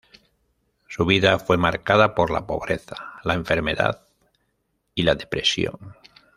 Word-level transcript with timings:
Su 0.87 1.05
vida 1.05 1.37
fue 1.37 1.57
marcada 1.57 2.15
por 2.15 2.31
la 2.31 2.47
pobreza, 2.47 2.95
la 3.23 3.35
enfermedad 3.35 4.01
y 4.95 5.03
la 5.03 5.13
depresión. 5.13 5.95